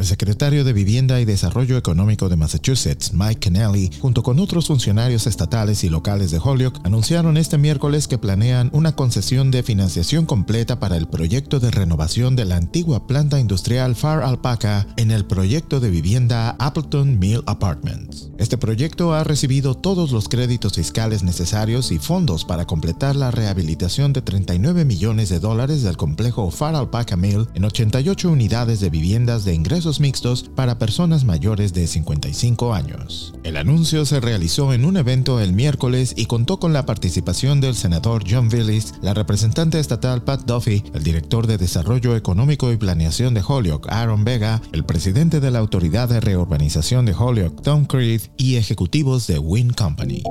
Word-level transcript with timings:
El 0.00 0.06
secretario 0.06 0.64
de 0.64 0.72
Vivienda 0.72 1.20
y 1.20 1.26
Desarrollo 1.26 1.76
Económico 1.76 2.30
de 2.30 2.36
Massachusetts, 2.36 3.12
Mike 3.12 3.40
Kennelly, 3.40 3.90
junto 4.00 4.22
con 4.22 4.40
otros 4.40 4.68
funcionarios 4.68 5.26
estatales 5.26 5.84
y 5.84 5.90
locales 5.90 6.30
de 6.30 6.40
Holyoke, 6.42 6.80
anunciaron 6.84 7.36
este 7.36 7.58
miércoles 7.58 8.08
que 8.08 8.16
planean 8.16 8.70
una 8.72 8.96
concesión 8.96 9.50
de 9.50 9.62
financiación 9.62 10.24
completa 10.24 10.80
para 10.80 10.96
el 10.96 11.06
proyecto 11.06 11.60
de 11.60 11.70
renovación 11.70 12.34
de 12.34 12.46
la 12.46 12.56
antigua 12.56 13.06
planta 13.06 13.38
industrial 13.38 13.94
Far 13.94 14.22
Alpaca 14.22 14.86
en 14.96 15.10
el 15.10 15.26
proyecto 15.26 15.80
de 15.80 15.90
vivienda 15.90 16.56
Appleton 16.58 17.18
Mill 17.18 17.42
Apartments. 17.44 18.30
Este 18.38 18.56
proyecto 18.56 19.12
ha 19.12 19.22
recibido 19.22 19.74
todos 19.74 20.12
los 20.12 20.30
créditos 20.30 20.72
fiscales 20.72 21.22
necesarios 21.22 21.92
y 21.92 21.98
fondos 21.98 22.46
para 22.46 22.64
completar 22.64 23.16
la 23.16 23.30
rehabilitación 23.30 24.14
de 24.14 24.22
39 24.22 24.86
millones 24.86 25.28
de 25.28 25.40
dólares 25.40 25.82
del 25.82 25.98
complejo 25.98 26.50
Far 26.50 26.74
Alpaca 26.74 27.18
Mill 27.18 27.48
en 27.52 27.66
88 27.66 28.30
unidades 28.30 28.80
de 28.80 28.88
viviendas 28.88 29.44
de 29.44 29.52
ingresos 29.52 29.89
mixtos 29.98 30.50
para 30.54 30.78
personas 30.78 31.24
mayores 31.24 31.72
de 31.72 31.86
55 31.86 32.74
años. 32.74 33.34
El 33.42 33.56
anuncio 33.56 34.04
se 34.04 34.20
realizó 34.20 34.72
en 34.72 34.84
un 34.84 34.96
evento 34.96 35.40
el 35.40 35.52
miércoles 35.52 36.14
y 36.16 36.26
contó 36.26 36.60
con 36.60 36.72
la 36.72 36.86
participación 36.86 37.60
del 37.60 37.74
senador 37.74 38.22
John 38.28 38.48
Willis, 38.52 38.94
la 39.02 39.14
representante 39.14 39.80
estatal 39.80 40.22
Pat 40.22 40.42
Duffy, 40.42 40.84
el 40.94 41.02
director 41.02 41.46
de 41.46 41.58
Desarrollo 41.58 42.14
Económico 42.14 42.70
y 42.70 42.76
Planeación 42.76 43.34
de 43.34 43.42
Holyoke, 43.46 43.90
Aaron 43.90 44.22
Vega, 44.22 44.62
el 44.72 44.84
presidente 44.84 45.40
de 45.40 45.50
la 45.50 45.58
Autoridad 45.58 46.08
de 46.08 46.20
Reurbanización 46.20 47.06
de 47.06 47.14
Holyoke, 47.14 47.62
Tom 47.62 47.86
Creed, 47.86 48.20
y 48.36 48.56
ejecutivos 48.56 49.26
de 49.26 49.38
Win 49.38 49.72
Company. 49.72 50.22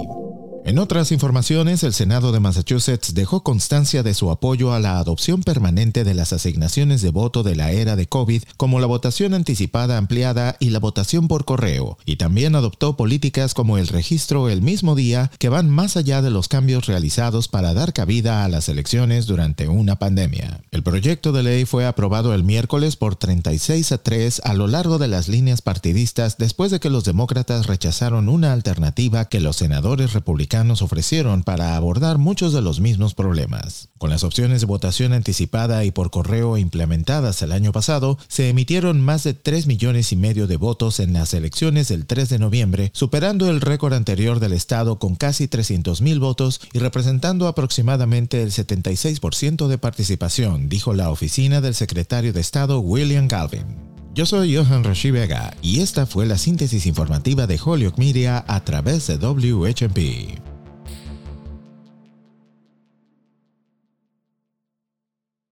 En 0.66 0.78
otras 0.78 1.12
informaciones, 1.12 1.84
el 1.84 1.94
Senado 1.94 2.32
de 2.32 2.40
Massachusetts 2.40 3.14
dejó 3.14 3.44
constancia 3.44 4.04
de 4.04 4.14
su 4.14 4.30
apoyo 4.30 4.74
a 4.74 4.80
la 4.80 5.00
adopción 5.00 5.42
permanente 5.42 6.04
de 6.04 6.14
las 6.14 6.34
asignaciones 6.34 7.02
de 7.02 7.10
voto 7.10 7.44
de 7.44 7.56
la 7.56 7.72
era 7.72 7.96
de 7.96 8.08
COVID, 8.08 8.44
como 8.58 8.80
la 8.80 8.86
votación 8.86 9.34
anticipada 9.34 9.98
ampliada 9.98 10.58
y 10.60 10.70
la 10.70 10.80
votación 10.80 11.28
por 11.28 11.46
correo, 11.46 11.98
y 12.06 12.18
también 12.18 12.56
adoptó 12.56 12.98
políticas 12.98 13.54
como 13.54 13.78
el 13.78 13.88
registro 13.88 14.50
el 14.50 14.62
mismo 14.62 14.96
día 14.96 15.32
que 15.40 15.50
van 15.50 15.70
más 15.70 15.98
allá 15.98 16.22
de 16.22 16.30
los 16.30 16.48
cambios 16.48 16.86
realizados 16.86 17.48
para 17.48 17.74
dar 17.74 17.94
cabida 17.94 18.44
a 18.44 18.50
las 18.50 18.70
elecciones 18.70 19.26
durante 19.26 19.68
una 19.68 19.98
pandemia. 19.98 20.62
El 20.72 20.84
proyecto 20.84 21.32
de 21.32 21.44
ley 21.44 21.66
fue 21.66 21.86
aprobado 21.86 22.34
el 22.34 22.44
miércoles 22.44 22.96
por 22.96 23.16
36 23.16 23.92
a 23.92 23.98
3 23.98 24.42
a 24.44 24.54
lo 24.54 24.68
largo 24.68 24.98
de 24.98 25.08
las 25.08 25.30
líneas 25.30 25.62
partidistas 25.62 26.38
después 26.38 26.70
de 26.70 26.80
que 26.80 26.90
los 26.90 27.06
demócratas 27.06 27.66
rechazaron 27.66 28.30
una 28.30 28.54
alternativa 28.54 29.26
que 29.26 29.40
los 29.40 29.56
senadores 29.56 30.14
republicanos 30.14 30.49
nos 30.58 30.82
ofrecieron 30.82 31.44
para 31.44 31.76
abordar 31.76 32.18
muchos 32.18 32.54
de 32.54 32.62
los 32.62 32.80
mismos 32.80 33.14
problemas. 33.14 33.90
Con 33.98 34.10
las 34.10 34.24
opciones 34.24 34.62
de 34.62 34.68
votación 34.68 35.14
anticipada 35.14 35.86
y 35.86 35.92
por 35.92 36.10
correo 36.10 36.58
implementadas 36.58 37.42
el 37.42 37.52
año 37.52 37.72
pasado, 37.72 38.18
se 38.28 38.50
emitieron 38.50 39.00
más 39.00 39.24
de 39.24 39.34
3 39.34 39.68
millones 39.68 40.12
y 40.12 40.16
medio 40.16 40.48
de 40.48 40.58
votos 40.58 41.00
en 41.00 41.14
las 41.14 41.34
elecciones 41.34 41.88
del 41.88 42.06
3 42.06 42.30
de 42.30 42.40
noviembre, 42.40 42.92
superando 42.94 43.50
el 43.50 43.62
récord 43.62 43.94
anterior 43.94 44.40
del 44.40 44.54
estado 44.54 45.00
con 45.00 45.16
casi 45.16 45.48
300 45.48 46.02
mil 46.02 46.20
votos 46.20 46.60
y 46.74 46.80
representando 46.80 47.48
aproximadamente 47.48 48.42
el 48.42 48.52
76% 48.52 49.68
de 49.68 49.78
participación, 49.78 50.68
dijo 50.68 50.94
la 50.94 51.10
oficina 51.10 51.62
del 51.62 51.76
secretario 51.76 52.34
de 52.34 52.42
Estado 52.42 52.80
William 52.80 53.28
Galvin. 53.28 53.79
Yo 54.14 54.26
soy 54.26 54.56
Johan 54.56 54.84
Rashi 54.84 55.12
Vega 55.12 55.54
y 55.62 55.82
esta 55.82 56.06
fue 56.06 56.26
la 56.26 56.38
síntesis 56.38 56.88
informativa 56.88 57.46
de 57.46 57.60
Holyoke 57.64 58.00
Media 58.00 58.44
a 58.48 58.60
través 58.64 59.06
de 59.06 59.18
WHMP. 59.18 60.49